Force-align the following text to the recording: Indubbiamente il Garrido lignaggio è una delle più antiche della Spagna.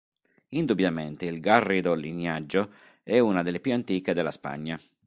Indubbiamente 0.55 1.25
il 1.25 1.39
Garrido 1.39 1.93
lignaggio 1.93 2.71
è 3.03 3.19
una 3.19 3.43
delle 3.43 3.59
più 3.59 3.71
antiche 3.71 4.15
della 4.15 4.31
Spagna. 4.31 4.79